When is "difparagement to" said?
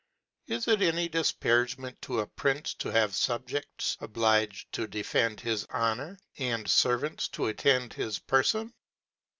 1.07-2.21